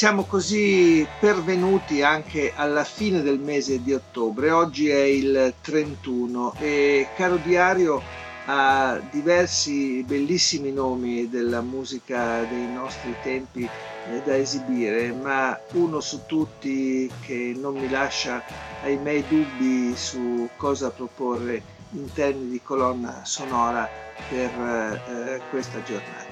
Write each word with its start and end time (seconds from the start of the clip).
Siamo 0.00 0.24
così 0.24 1.06
pervenuti 1.18 2.00
anche 2.00 2.54
alla 2.56 2.84
fine 2.84 3.20
del 3.20 3.38
mese 3.38 3.82
di 3.82 3.92
ottobre. 3.92 4.50
Oggi 4.50 4.88
è 4.88 5.02
il 5.02 5.52
31 5.60 6.54
e 6.58 7.08
Caro 7.14 7.36
Diario 7.36 8.00
ha 8.46 8.98
diversi 9.10 10.02
bellissimi 10.04 10.72
nomi 10.72 11.28
della 11.28 11.60
musica 11.60 12.42
dei 12.44 12.66
nostri 12.72 13.14
tempi 13.22 13.64
eh, 13.64 14.22
da 14.24 14.38
esibire, 14.38 15.12
ma 15.12 15.60
uno 15.72 16.00
su 16.00 16.24
tutti 16.24 17.10
che 17.20 17.54
non 17.54 17.74
mi 17.74 17.90
lascia 17.90 18.42
ahimè 18.82 19.24
dubbi 19.28 19.94
su 19.94 20.48
cosa 20.56 20.88
proporre 20.88 21.62
in 21.90 22.10
termini 22.14 22.52
di 22.52 22.62
colonna 22.62 23.20
sonora 23.26 23.86
per 24.30 24.48
eh, 24.48 25.42
questa 25.50 25.82
giornata. 25.82 26.29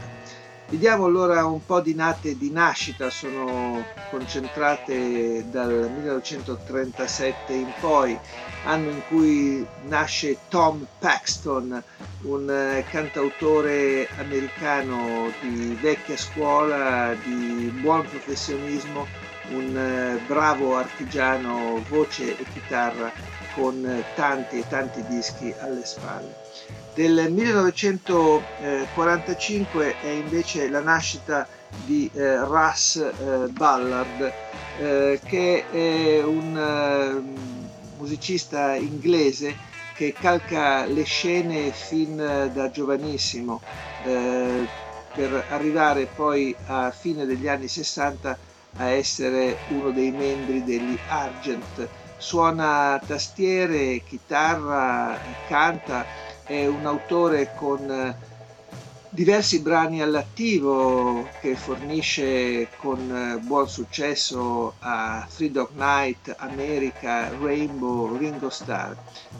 Vediamo 0.70 1.06
allora 1.06 1.46
un 1.46 1.64
po' 1.64 1.80
di 1.80 1.94
nate 1.94 2.36
di 2.36 2.50
nascita, 2.50 3.08
sono 3.10 3.88
concentrate 4.04 5.48
dal 5.48 5.90
1937 5.90 7.54
in 7.54 7.72
poi, 7.78 8.20
anno 8.60 8.90
in 8.90 9.02
cui 9.02 9.66
nasce 9.84 10.40
Tom 10.46 10.86
Paxton, 10.98 11.82
un 12.24 12.50
eh, 12.50 12.86
cantautore 12.86 14.10
americano 14.16 15.34
di 15.40 15.74
vecchia 15.80 16.16
scuola, 16.18 17.14
di 17.14 17.70
buon 17.72 18.04
professionismo, 18.04 19.06
un 19.44 19.74
eh, 19.74 20.20
bravo 20.20 20.76
artigiano 20.76 21.82
voce 21.88 22.36
e 22.36 22.46
chitarra 22.46 23.10
con 23.48 24.04
tanti 24.12 24.58
e 24.58 24.66
tanti 24.66 25.02
dischi 25.06 25.54
alle 25.58 25.84
spalle. 25.86 26.36
Del 26.98 27.30
1945 27.30 29.94
è 30.02 30.08
invece 30.08 30.68
la 30.68 30.80
nascita 30.80 31.46
di 31.86 32.10
eh, 32.12 32.38
Russ 32.38 32.96
eh, 32.96 33.46
Ballard, 33.50 34.32
eh, 34.80 35.20
che 35.24 35.64
è 35.70 36.24
un 36.24 36.58
eh, 36.58 37.22
musicista 37.98 38.74
inglese 38.74 39.54
che 39.94 40.12
calca 40.12 40.86
le 40.86 41.04
scene 41.04 41.70
fin 41.70 42.16
da 42.16 42.68
giovanissimo, 42.72 43.60
eh, 44.04 44.66
per 45.14 45.44
arrivare 45.50 46.06
poi 46.06 46.52
a 46.66 46.90
fine 46.90 47.26
degli 47.26 47.46
anni 47.46 47.68
60 47.68 48.38
a 48.78 48.86
essere 48.86 49.56
uno 49.68 49.92
dei 49.92 50.10
membri 50.10 50.64
degli 50.64 50.98
Argent. 51.06 51.88
Suona 52.16 53.00
tastiere, 53.06 54.02
chitarra, 54.04 55.16
canta 55.46 56.26
è 56.48 56.64
un 56.66 56.86
autore 56.86 57.52
con 57.52 57.90
eh, 57.90 58.16
diversi 59.10 59.60
brani 59.60 60.00
all'attivo 60.00 61.34
che 61.38 61.56
fornisce 61.56 62.72
con 62.74 63.10
eh, 63.10 63.38
buon 63.38 63.68
successo 63.68 64.76
a 64.78 65.26
Three 65.30 65.50
Dog 65.50 65.70
Night, 65.72 66.34
America, 66.38 67.28
Rainbow, 67.34 68.16
Ringo 68.16 68.48
Starr. 68.48 68.96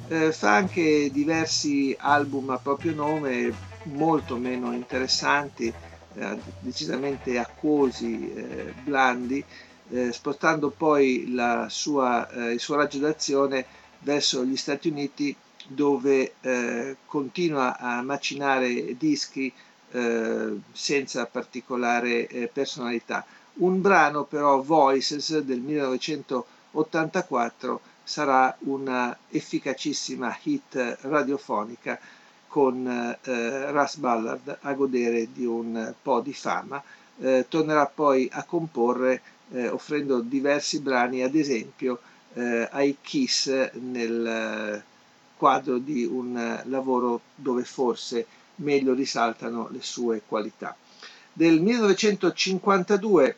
Eh, 0.07 0.33
fa 0.33 0.55
anche 0.55 1.11
diversi 1.11 1.95
album 1.99 2.51
a 2.51 2.59
proprio 2.59 2.93
nome 2.95 3.57
molto 3.83 4.37
meno 4.37 4.75
interessanti, 4.75 5.75
eh, 6.13 6.43
decisamente 6.59 7.39
acquosi, 7.39 8.31
eh, 8.31 8.73
blandi, 8.75 9.47
eh, 9.89 10.13
spostando 10.13 10.73
poi 10.73 11.25
sua, 11.69 12.29
il 12.53 12.61
suo 12.61 12.75
raggio 12.77 12.99
d'azione 12.99 13.67
verso 13.99 14.45
gli 14.45 14.57
Stati 14.57 14.89
Uniti 14.89 15.35
dove 15.69 16.33
eh, 16.41 16.97
continua 17.05 17.79
a 17.79 18.01
macinare 18.03 18.97
dischi 18.97 19.53
eh, 19.91 20.59
senza 20.73 21.27
particolare 21.27 22.27
eh, 22.27 22.49
personalità. 22.49 23.25
Un 23.55 23.81
brano 23.83 24.25
però, 24.25 24.63
Voices 24.63 25.39
del 25.41 25.61
1984, 25.61 27.81
sarà 28.03 28.57
una 28.61 29.15
efficacissima 29.29 30.35
hit 30.45 30.99
radiofonica 31.03 32.01
con 32.47 33.19
eh, 33.23 33.71
Russ 33.71 33.97
Ballard 33.97 34.59
a 34.63 34.73
godere 34.73 35.31
di 35.33 35.45
un 35.45 35.93
po' 36.01 36.21
di 36.21 36.33
fama. 36.33 36.83
Eh, 37.21 37.45
tornerà 37.49 37.85
poi 37.87 38.29
a 38.33 38.45
comporre 38.45 39.21
eh, 39.51 39.69
offrendo 39.69 40.21
diversi 40.21 40.81
brani, 40.81 41.23
ad 41.23 41.35
esempio 41.35 42.01
ai 42.71 42.99
Kiss 43.01 43.49
nel 43.73 44.85
quadro 45.39 45.79
di 45.79 46.05
un 46.05 46.37
eh, 46.37 46.63
lavoro 46.69 47.21
dove 47.35 47.65
forse 47.65 48.27
meglio 48.57 48.93
risaltano 48.93 49.69
le 49.71 49.81
sue 49.81 50.23
qualità. 50.27 50.77
Del 51.33 51.61
1952 51.61 53.37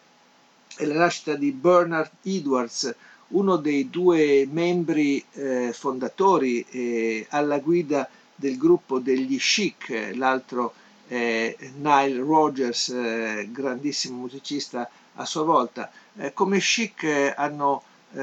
è 0.76 0.84
la 0.86 0.94
nascita 0.94 1.34
di 1.34 1.52
Bernard 1.52 2.10
Edwards, 2.22 2.94
uno 3.28 3.56
dei 3.56 3.90
due 3.90 4.48
membri 4.50 5.22
eh, 5.32 5.72
fondatori 5.72 6.64
eh, 6.70 7.26
alla 7.30 7.58
guida 7.58 8.08
del 8.34 8.56
gruppo 8.56 8.98
degli 8.98 9.38
Chic, 9.38 10.12
l'altro 10.14 10.72
è 11.06 11.54
Nile 11.76 12.18
Rogers, 12.20 12.88
eh, 12.88 13.48
grandissimo 13.52 14.20
musicista 14.20 14.88
a 15.16 15.24
sua 15.26 15.42
volta. 15.42 15.90
Eh, 16.16 16.32
come 16.32 16.58
Chic 16.58 17.02
eh, 17.02 17.34
hanno 17.36 17.82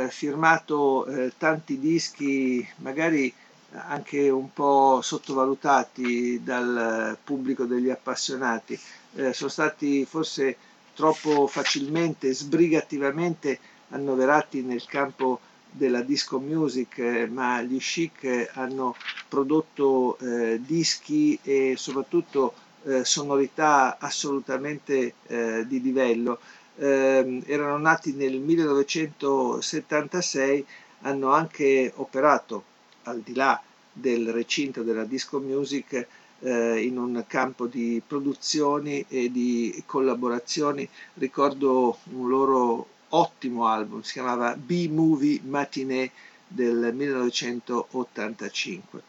firmato 0.09 1.07
tanti 1.37 1.79
dischi, 1.79 2.67
magari 2.79 3.33
anche 3.71 4.29
un 4.29 4.51
po' 4.53 4.99
sottovalutati 5.01 6.41
dal 6.43 7.17
pubblico 7.23 7.65
degli 7.65 7.89
appassionati, 7.89 8.79
eh, 9.15 9.33
sono 9.33 9.49
stati 9.49 10.05
forse 10.05 10.55
troppo 10.93 11.47
facilmente, 11.47 12.33
sbrigativamente 12.33 13.59
annoverati 13.89 14.61
nel 14.61 14.85
campo 14.85 15.39
della 15.69 16.01
disco 16.01 16.39
music, 16.39 16.97
eh, 16.99 17.27
ma 17.27 17.61
gli 17.61 17.77
chic 17.79 18.49
hanno 18.53 18.95
prodotto 19.27 20.17
eh, 20.19 20.59
dischi 20.63 21.37
e 21.43 21.73
soprattutto 21.77 22.53
eh, 22.83 23.03
sonorità 23.05 23.97
assolutamente 23.99 25.13
eh, 25.27 25.65
di 25.67 25.81
livello. 25.81 26.39
Ehm, 26.77 27.43
erano 27.45 27.77
nati 27.77 28.13
nel 28.13 28.39
1976, 28.39 30.65
hanno 31.01 31.31
anche 31.31 31.91
operato 31.95 32.63
al 33.07 33.21
di 33.21 33.33
là 33.33 33.59
del 33.91 34.31
recinto 34.31 34.83
della 34.83 35.05
disco 35.05 35.39
music 35.39 36.07
eh, 36.39 36.85
in 36.85 36.97
un 36.97 37.23
campo 37.27 37.65
di 37.65 38.01
produzioni 38.05 39.03
e 39.07 39.31
di 39.31 39.81
collaborazioni. 39.85 40.87
Ricordo 41.15 41.97
un 42.11 42.27
loro 42.27 42.87
ottimo 43.09 43.67
album, 43.67 44.01
si 44.01 44.11
chiamava 44.13 44.55
B-Movie 44.55 45.41
Matinee 45.43 46.11
del 46.47 46.91
1985. 46.93 49.01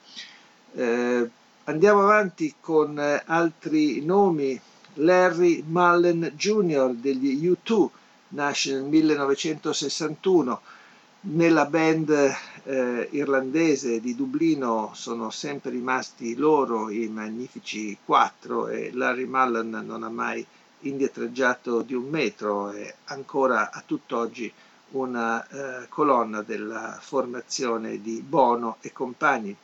Eh, 0.75 1.31
andiamo 1.64 2.03
avanti 2.03 2.54
con 2.60 2.98
altri 2.98 4.04
nomi. 4.04 4.60
Larry 5.00 5.62
Mullen 5.64 6.32
Jr. 6.34 6.93
degli 6.93 7.49
U2 7.49 7.88
nasce 8.31 8.73
nel 8.73 8.82
1961 8.82 10.61
nella 11.30 11.66
band 11.66 12.08
eh, 12.64 13.08
irlandese 13.12 14.00
di 14.00 14.14
Dublino 14.14 14.90
sono 14.94 15.28
sempre 15.30 15.70
rimasti 15.70 16.34
loro 16.34 16.90
i 16.90 17.06
magnifici 17.08 17.96
quattro 18.04 18.69
e 18.69 18.90
Larry 18.92 19.25
Mullen 19.25 19.70
non 19.84 20.04
ha 20.04 20.08
mai 20.08 20.44
indietreggiato 20.80 21.82
di 21.82 21.92
un 21.94 22.08
metro, 22.08 22.70
è 22.70 22.94
ancora 23.06 23.70
a 23.70 23.82
tutt'oggi 23.84 24.50
una 24.90 25.46
eh, 25.48 25.86
colonna 25.88 26.42
della 26.42 26.96
formazione 27.00 28.00
di 28.00 28.22
Bono 28.26 28.76
e 28.80 28.92
compagni. 28.92 29.54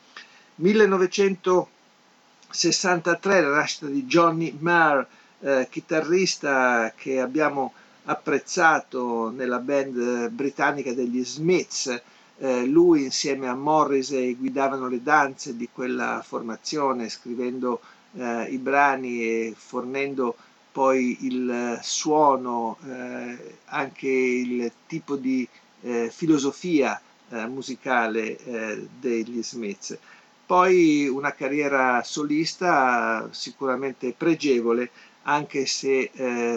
1963 0.56 3.40
la 3.40 3.48
nascita 3.48 3.86
di 3.86 4.04
Johnny 4.04 4.54
Marr, 4.58 5.06
eh, 5.40 5.66
chitarrista 5.70 6.92
che 6.94 7.20
abbiamo 7.20 7.72
apprezzato 8.04 9.30
nella 9.30 9.58
band 9.58 10.28
britannica 10.30 10.92
degli 10.92 11.24
Smiths. 11.24 12.02
Eh, 12.38 12.66
lui 12.66 13.04
insieme 13.04 13.48
a 13.48 13.54
Morrissey 13.54 14.36
guidavano 14.36 14.88
le 14.88 15.02
danze 15.02 15.56
di 15.56 15.68
quella 15.72 16.22
formazione, 16.26 17.08
scrivendo 17.08 17.80
eh, 18.16 18.44
i 18.50 18.58
brani 18.58 19.22
e 19.22 19.54
fornendo 19.56 20.36
poi 20.72 21.18
il 21.20 21.78
suono, 21.82 22.76
eh, 22.84 23.54
anche 23.66 24.08
il 24.08 24.72
tipo 24.88 25.14
di 25.14 25.46
eh, 25.82 26.10
filosofia 26.12 27.00
eh, 27.30 27.46
musicale 27.46 28.36
eh, 28.36 28.88
degli 28.98 29.40
Smiths. 29.42 29.96
Poi 30.44 31.06
una 31.06 31.32
carriera 31.32 32.02
solista 32.02 33.28
sicuramente 33.30 34.12
pregevole, 34.12 34.90
anche 35.22 35.64
se 35.64 36.10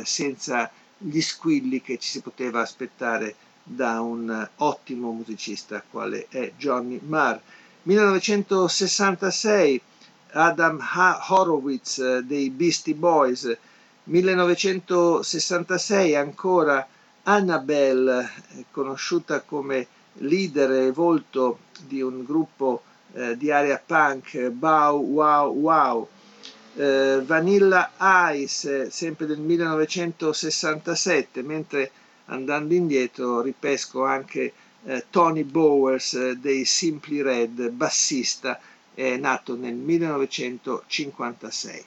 senza 0.03 0.69
gli 0.97 1.21
squilli 1.21 1.81
che 1.81 1.97
ci 1.97 2.09
si 2.09 2.21
poteva 2.21 2.61
aspettare 2.61 3.35
da 3.63 3.99
un 4.01 4.47
ottimo 4.57 5.11
musicista 5.11 5.83
quale 5.89 6.27
è 6.29 6.51
Johnny 6.57 6.99
Marr. 7.05 7.39
1966 7.83 9.81
Adam 10.31 10.79
Horowitz 11.27 11.99
eh, 11.99 12.21
dei 12.23 12.49
Beastie 12.49 12.93
Boys, 12.93 13.57
1966 14.03 16.15
ancora 16.15 16.85
Annabelle, 17.23 18.29
eh, 18.55 18.65
conosciuta 18.71 19.41
come 19.41 19.87
leader 20.19 20.71
e 20.71 20.91
volto 20.91 21.59
di 21.85 22.01
un 22.01 22.23
gruppo 22.23 22.83
eh, 23.13 23.37
di 23.37 23.51
area 23.51 23.81
punk, 23.83 24.49
Bow 24.49 25.01
Wow 25.01 25.53
Wow, 25.53 26.07
eh, 26.77 27.21
Vanilla 27.25 27.91
Ice, 28.33 28.91
sempre 28.91 29.25
del 29.25 29.39
1967, 29.39 31.41
mentre 31.41 31.89
andando 32.25 32.75
indietro 32.75 33.41
ripesco 33.41 34.05
anche 34.05 34.53
eh, 34.85 35.05
Tony 35.09 35.43
Bowers 35.43 36.13
eh, 36.13 36.37
dei 36.37 36.65
Simply 36.65 37.21
Red, 37.21 37.69
bassista, 37.69 38.59
è 38.93 39.17
nato 39.17 39.55
nel 39.55 39.73
1956. 39.73 41.85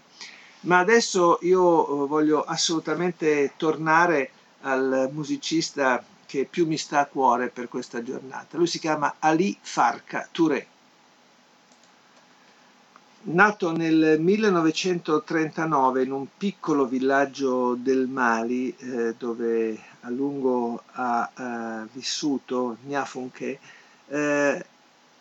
Ma 0.62 0.78
adesso 0.78 1.38
io 1.42 2.06
voglio 2.06 2.42
assolutamente 2.42 3.52
tornare 3.56 4.30
al 4.62 5.08
musicista 5.12 6.04
che 6.26 6.46
più 6.50 6.66
mi 6.66 6.76
sta 6.76 6.98
a 7.00 7.06
cuore 7.06 7.48
per 7.48 7.68
questa 7.68 8.02
giornata. 8.02 8.56
Lui 8.56 8.66
si 8.66 8.78
chiama 8.78 9.16
Ali 9.20 9.56
Farka 9.60 10.28
Touré. 10.30 10.66
Nato 13.22 13.70
nel 13.76 14.18
1939 14.18 16.02
in 16.02 16.12
un 16.12 16.26
piccolo 16.38 16.86
villaggio 16.86 17.74
del 17.74 18.06
Mali 18.08 18.74
eh, 18.78 19.14
dove 19.18 19.78
a 20.00 20.10
lungo 20.10 20.82
ha 20.92 21.30
eh, 21.36 21.88
vissuto 21.92 22.78
Niafunke, 22.84 23.58
eh, 24.08 24.64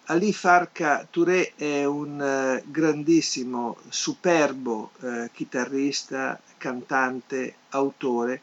Ali 0.05 0.33
Farka 0.33 1.05
Touré 1.09 1.51
è 1.55 1.83
un 1.85 2.21
eh, 2.21 2.63
grandissimo, 2.65 3.77
superbo 3.89 4.91
eh, 5.01 5.29
chitarrista, 5.33 6.39
cantante, 6.57 7.55
autore 7.69 8.41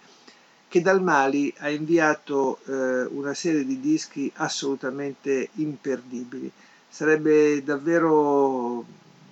che 0.68 0.80
dal 0.80 1.02
Mali 1.02 1.52
ha 1.58 1.70
inviato 1.70 2.58
eh, 2.66 3.04
una 3.04 3.34
serie 3.34 3.64
di 3.64 3.80
dischi 3.80 4.30
assolutamente 4.36 5.48
imperdibili. 5.54 6.50
Sarebbe 6.88 7.62
davvero, 7.64 8.84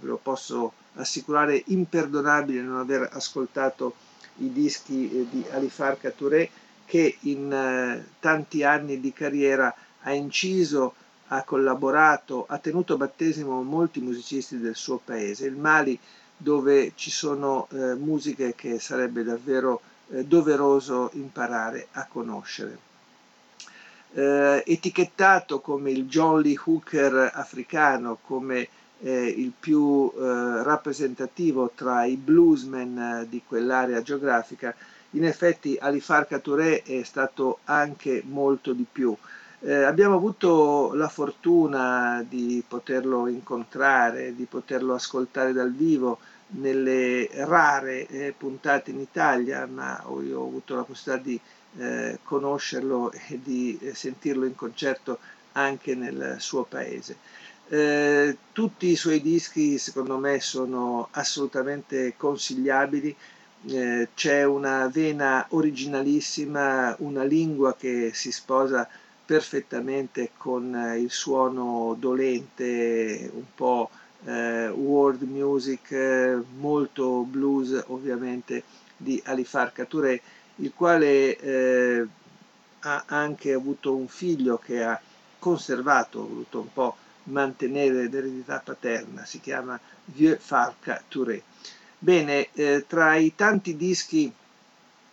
ve 0.04 0.10
lo 0.10 0.20
posso 0.22 0.72
assicurare, 0.96 1.62
imperdonabile 1.66 2.60
non 2.60 2.78
aver 2.78 3.08
ascoltato 3.12 3.94
i 4.38 4.52
dischi 4.52 5.10
eh, 5.10 5.26
di 5.30 5.44
Ali 5.50 5.70
Farka 5.70 6.10
Touré 6.10 6.48
che 6.84 7.16
in 7.20 7.50
eh, 7.50 8.04
tanti 8.20 8.62
anni 8.62 9.00
di 9.00 9.12
carriera 9.12 9.74
ha 10.02 10.12
inciso, 10.12 10.94
ha 11.28 11.42
collaborato, 11.42 12.44
ha 12.46 12.58
tenuto 12.58 12.96
battesimo 12.96 13.62
molti 13.62 14.00
musicisti 14.00 14.58
del 14.58 14.76
suo 14.76 15.00
paese, 15.02 15.46
il 15.46 15.56
Mali 15.56 15.98
dove 16.36 16.92
ci 16.94 17.10
sono 17.10 17.68
eh, 17.70 17.94
musiche 17.94 18.54
che 18.54 18.78
sarebbe 18.78 19.24
davvero 19.24 19.80
eh, 20.10 20.24
doveroso 20.24 21.10
imparare 21.14 21.88
a 21.92 22.06
conoscere. 22.06 22.92
Eh, 24.12 24.62
etichettato 24.66 25.60
come 25.60 25.90
il 25.90 26.06
John 26.06 26.40
Lee 26.40 26.60
Hooker 26.62 27.30
africano, 27.32 28.18
come 28.22 28.68
eh, 29.04 29.26
il 29.26 29.52
più 29.58 30.10
eh, 30.14 30.62
rappresentativo 30.62 31.70
tra 31.74 32.04
i 32.06 32.16
bluesmen 32.16 32.98
eh, 32.98 33.26
di 33.28 33.42
quell'area 33.46 34.00
geografica, 34.00 34.74
in 35.10 35.24
effetti 35.24 35.76
Alifarca 35.78 36.38
Touré 36.38 36.82
è 36.82 37.02
stato 37.02 37.58
anche 37.64 38.22
molto 38.26 38.72
di 38.72 38.86
più. 38.90 39.14
Eh, 39.60 39.82
abbiamo 39.82 40.16
avuto 40.16 40.92
la 40.94 41.08
fortuna 41.08 42.24
di 42.26 42.62
poterlo 42.66 43.28
incontrare, 43.28 44.34
di 44.34 44.44
poterlo 44.44 44.94
ascoltare 44.94 45.52
dal 45.52 45.72
vivo, 45.72 46.18
nelle 46.46 47.28
rare 47.32 48.06
eh, 48.06 48.34
puntate 48.36 48.90
in 48.90 49.00
Italia, 49.00 49.66
ma 49.66 50.02
io 50.22 50.40
ho 50.40 50.46
avuto 50.46 50.74
la 50.74 50.82
possibilità 50.82 51.22
di 51.22 51.40
eh, 51.76 52.18
conoscerlo 52.22 53.12
e 53.12 53.40
di 53.42 53.78
eh, 53.80 53.94
sentirlo 53.94 54.44
in 54.44 54.54
concerto 54.54 55.18
anche 55.52 55.94
nel 55.94 56.36
suo 56.38 56.64
paese. 56.64 57.16
Eh, 57.66 58.37
tutti 58.52 58.88
i 58.88 58.96
suoi 58.96 59.20
dischi 59.22 59.78
secondo 59.78 60.19
me 60.19 60.38
sono 60.40 61.08
assolutamente 61.12 62.14
consigliabili, 62.16 63.16
eh, 63.69 64.08
c'è 64.14 64.44
una 64.44 64.87
vena 64.88 65.46
originalissima, 65.50 66.94
una 66.99 67.25
lingua 67.25 67.75
che 67.75 68.11
si 68.12 68.31
sposa 68.32 68.87
perfettamente 69.25 70.32
con 70.37 70.94
il 70.99 71.11
suono 71.11 71.96
dolente, 71.99 73.31
un 73.32 73.44
po' 73.55 73.88
eh, 74.25 74.69
world 74.69 75.22
music, 75.22 75.90
eh, 75.93 76.38
molto 76.58 77.22
blues 77.22 77.82
ovviamente 77.87 78.62
di 78.96 79.20
Alifarca 79.25 79.87
Touré, 79.87 80.20
il 80.56 80.72
quale 80.75 81.37
eh, 81.38 82.06
ha 82.81 83.05
anche 83.06 83.52
avuto 83.55 83.94
un 83.96 84.08
figlio 84.08 84.58
che 84.58 84.82
ha 84.82 85.00
conservato, 85.38 86.26
voluto 86.26 86.60
un 86.60 86.72
po' 86.72 86.96
mantenere 87.24 88.08
l'eredità 88.08 88.60
paterna, 88.64 89.24
si 89.24 89.40
chiama 89.40 89.78
Vieux 90.06 90.38
Farca 90.40 91.02
Touré. 91.08 91.42
Bene, 91.98 92.48
eh, 92.52 92.84
tra 92.86 93.16
i 93.16 93.34
tanti 93.34 93.76
dischi 93.76 94.32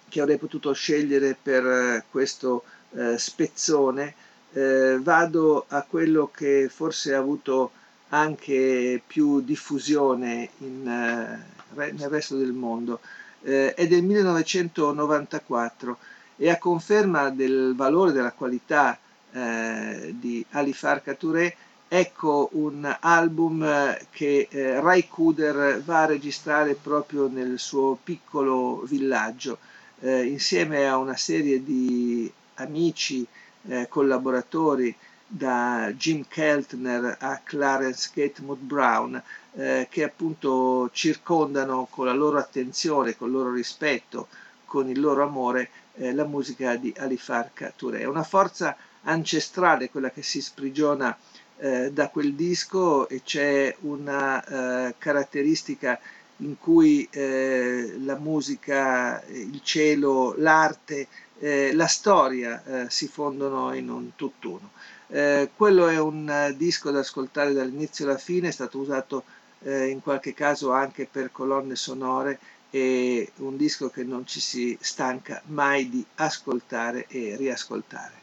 che 0.09 0.21
avrei 0.21 0.37
potuto 0.37 0.73
scegliere 0.73 1.37
per 1.41 1.65
eh, 1.65 2.03
questo 2.09 2.63
eh, 2.93 3.17
spezzone, 3.17 4.15
vado 4.53 5.63
a 5.69 5.81
quello 5.83 6.29
che 6.29 6.67
forse 6.69 7.13
ha 7.13 7.17
avuto 7.19 7.71
anche 8.11 9.01
più 9.05 9.41
diffusione 9.41 10.49
in, 10.59 10.87
eh, 10.87 11.45
nel 11.91 12.09
resto 12.09 12.37
del 12.37 12.53
mondo. 12.53 12.99
Eh, 13.43 13.73
è 13.73 13.87
del 13.87 14.03
1994 14.03 15.97
e 16.37 16.49
a 16.49 16.57
conferma 16.57 17.29
del 17.29 17.73
valore 17.75 18.11
della 18.11 18.31
qualità 18.31 18.97
eh, 19.31 20.13
di 20.17 20.45
Ali 20.51 20.73
Farka 20.73 21.13
Touré 21.13 21.55
ecco 21.93 22.47
un 22.53 22.97
album 23.01 23.97
che 24.11 24.47
eh, 24.49 24.79
Rai 24.79 25.09
Kuder 25.09 25.81
va 25.83 26.03
a 26.03 26.05
registrare 26.05 26.75
proprio 26.75 27.27
nel 27.27 27.59
suo 27.59 27.97
piccolo 28.01 28.83
villaggio 28.85 29.57
eh, 29.99 30.23
insieme 30.23 30.87
a 30.87 30.95
una 30.95 31.17
serie 31.17 31.61
di 31.61 32.31
amici, 32.55 33.27
eh, 33.67 33.87
collaboratori 33.89 34.95
da 35.27 35.91
Jim 35.97 36.23
Keltner 36.29 37.17
a 37.19 37.41
Clarence 37.43 38.09
Gatewood 38.13 38.59
Brown, 38.59 39.21
eh, 39.55 39.87
che 39.91 40.03
appunto 40.05 40.89
circondano 40.93 41.87
con 41.89 42.05
la 42.05 42.13
loro 42.13 42.37
attenzione, 42.37 43.17
con 43.17 43.27
il 43.27 43.33
loro 43.33 43.51
rispetto, 43.51 44.29
con 44.63 44.87
il 44.87 44.99
loro 45.01 45.23
amore 45.23 45.69
eh, 45.95 46.13
la 46.13 46.23
musica 46.23 46.77
di 46.77 46.93
Alifarca 46.97 47.73
Touré. 47.75 47.99
È 47.99 48.05
una 48.05 48.23
forza 48.23 48.77
ancestrale 49.03 49.89
quella 49.89 50.09
che 50.09 50.21
si 50.21 50.41
sprigiona 50.41 51.17
eh, 51.61 51.91
da 51.91 52.09
quel 52.09 52.33
disco 52.33 53.07
e 53.07 53.21
c'è 53.23 53.75
una 53.81 54.43
eh, 54.87 54.95
caratteristica 54.97 55.99
in 56.37 56.57
cui 56.57 57.07
eh, 57.11 57.95
la 57.99 58.15
musica, 58.15 59.23
il 59.27 59.61
cielo, 59.63 60.33
l'arte, 60.37 61.07
eh, 61.39 61.73
la 61.73 61.87
storia 61.87 62.87
si 62.89 63.07
fondono 63.07 63.73
in 63.73 63.89
un 63.89 64.15
tutt'uno. 64.15 64.71
Eh, 65.13 65.49
quello 65.57 65.89
è 65.89 65.99
un 65.99 66.29
eh, 66.29 66.55
disco 66.55 66.89
da 66.89 66.99
ascoltare 66.99 67.51
dall'inizio 67.51 68.05
alla 68.05 68.17
fine, 68.17 68.47
è 68.47 68.51
stato 68.51 68.77
usato 68.77 69.23
eh, 69.63 69.87
in 69.87 70.01
qualche 70.01 70.33
caso 70.33 70.71
anche 70.71 71.05
per 71.05 71.33
colonne 71.33 71.75
sonore 71.75 72.39
e 72.69 73.29
un 73.37 73.57
disco 73.57 73.89
che 73.89 74.05
non 74.05 74.25
ci 74.25 74.39
si 74.39 74.77
stanca 74.79 75.41
mai 75.47 75.89
di 75.89 76.05
ascoltare 76.15 77.07
e 77.07 77.35
riascoltare. 77.35 78.20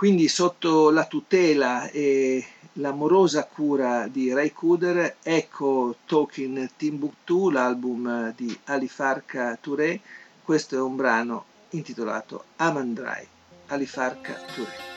Quindi 0.00 0.28
sotto 0.28 0.88
la 0.88 1.04
tutela 1.04 1.90
e 1.90 2.42
l'amorosa 2.74 3.44
cura 3.44 4.08
di 4.08 4.32
Ray 4.32 4.50
Kuder, 4.50 5.16
ecco 5.22 5.96
Talking 6.06 6.70
Timbuktu, 6.74 7.50
l'album 7.50 8.32
di 8.34 8.58
Alifarka 8.64 9.58
Touré. 9.60 10.00
Questo 10.42 10.74
è 10.74 10.80
un 10.80 10.96
brano 10.96 11.44
intitolato 11.72 12.44
Amandrai, 12.56 13.26
Alifarka 13.66 14.32
Touré. 14.54 14.89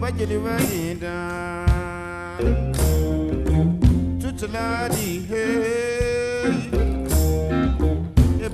wajiliwanida 0.00 1.16
tutaladi 4.20 5.22
he. 5.28 5.44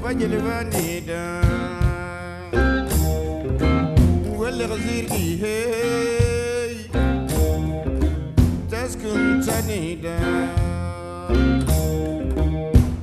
Wajiliwanida 0.04 1.42
wale 4.38 4.66
gaziri 4.68 5.36
he. 5.36 5.56
Taskuntanida 8.70 10.18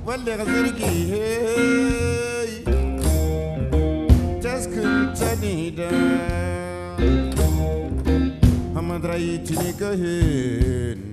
wale 0.06 0.38
gaziri 0.38 0.86
he. 1.12 1.26
Taskuntanida 4.42 5.90
mă 8.94 9.00
trăi 9.00 9.42
cine 9.46 9.74
că 9.78 9.86
home. 9.86 11.13